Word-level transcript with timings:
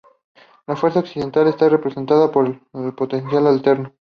La 0.65 0.75
fuerza 0.75 1.01
oscilante 1.01 1.47
está 1.47 1.69
representada 1.69 2.31
por 2.31 2.47
el 2.47 2.95
potencial 2.95 3.45
alterno. 3.45 3.93